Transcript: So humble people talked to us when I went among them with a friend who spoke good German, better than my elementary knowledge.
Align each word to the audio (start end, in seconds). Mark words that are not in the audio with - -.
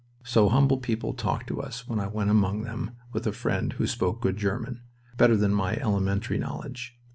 So 0.23 0.49
humble 0.49 0.79
people 0.79 1.13
talked 1.13 1.45
to 1.49 1.61
us 1.61 1.87
when 1.87 1.99
I 1.99 2.07
went 2.07 2.31
among 2.31 2.63
them 2.63 2.93
with 3.13 3.27
a 3.27 3.31
friend 3.31 3.71
who 3.73 3.85
spoke 3.85 4.19
good 4.19 4.35
German, 4.35 4.81
better 5.15 5.37
than 5.37 5.53
my 5.53 5.75
elementary 5.75 6.39
knowledge. 6.39 6.97